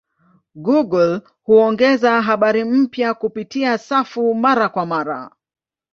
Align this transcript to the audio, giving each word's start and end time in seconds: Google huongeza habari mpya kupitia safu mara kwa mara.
Google 0.55 1.21
huongeza 1.43 2.21
habari 2.21 2.63
mpya 2.63 3.13
kupitia 3.13 3.77
safu 3.77 4.33
mara 4.35 4.69
kwa 4.69 4.85
mara. 4.85 5.31